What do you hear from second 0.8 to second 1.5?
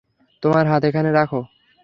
এখানে রাখো।